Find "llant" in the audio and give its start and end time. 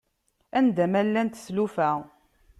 1.05-1.35